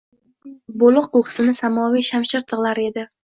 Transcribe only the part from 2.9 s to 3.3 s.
edi.